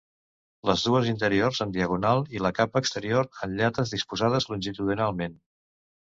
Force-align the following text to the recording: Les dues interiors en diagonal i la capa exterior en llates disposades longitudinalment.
Les 0.67 0.83
dues 0.85 1.09
interiors 1.09 1.59
en 1.65 1.73
diagonal 1.75 2.23
i 2.37 2.41
la 2.45 2.51
capa 2.59 2.81
exterior 2.85 3.29
en 3.47 3.53
llates 3.59 3.93
disposades 3.97 4.49
longitudinalment. 4.53 5.37